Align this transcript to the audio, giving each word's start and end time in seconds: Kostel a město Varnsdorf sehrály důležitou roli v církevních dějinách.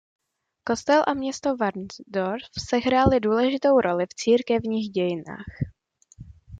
Kostel 0.63 1.01
a 1.07 1.13
město 1.13 1.55
Varnsdorf 1.55 2.43
sehrály 2.69 3.19
důležitou 3.19 3.79
roli 3.81 4.05
v 4.05 4.13
církevních 4.15 4.89
dějinách. 4.91 5.45